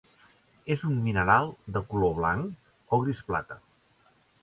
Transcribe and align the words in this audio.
És 0.75 0.85
un 0.91 0.95
mineral 1.09 1.53
de 1.77 1.85
color 1.93 2.17
blanc 2.23 2.75
o 2.99 3.03
gris 3.07 3.25
plata. 3.33 3.63